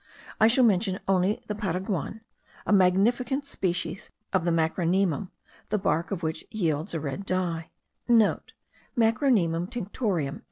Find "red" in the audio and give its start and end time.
6.99-7.23